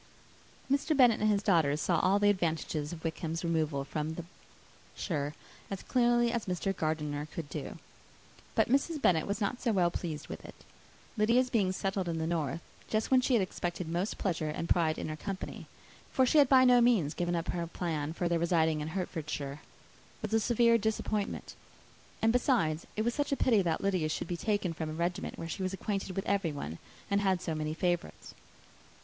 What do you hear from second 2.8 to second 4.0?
of Wickham's removal